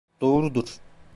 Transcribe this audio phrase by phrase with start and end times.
[0.21, 0.79] Doğrudur.